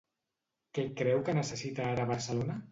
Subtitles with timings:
[0.77, 2.61] Què creu que necessita ara Barcelona?